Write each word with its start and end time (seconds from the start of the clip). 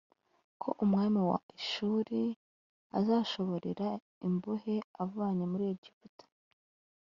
ko 0.61 0.69
umwami 0.83 1.19
wa 1.29 1.37
Ashuri 1.57 2.21
azashorera 2.99 3.87
imbohe 4.27 4.75
avanye 5.03 5.43
muri 5.51 5.65
Egiputa 5.73 6.25